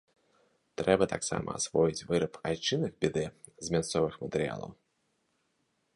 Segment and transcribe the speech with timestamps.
[0.81, 3.25] Трэба таксама асвоіць выраб айчынных бідэ
[3.67, 4.71] з мясцовых матэрыялаў!